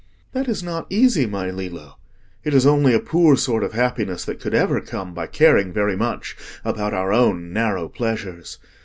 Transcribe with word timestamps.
"That 0.31 0.47
is 0.49 0.63
not 0.63 0.87
easy, 0.89 1.27
my 1.27 1.51
Lillo. 1.51 1.99
It 2.43 2.55
is 2.55 2.65
only 2.65 2.95
a 2.95 2.99
poor 2.99 3.35
sort 3.37 3.63
of 3.63 3.73
happiness 3.73 4.25
that 4.25 4.39
could 4.39 4.55
ever 4.55 4.81
come 4.81 5.13
by 5.13 5.27
caring 5.27 5.71
very 5.71 5.95
much 5.95 6.35
about 6.65 6.95
our 6.95 7.13
own 7.13 7.53
narrow 7.53 7.87
pleasures. 7.87 8.57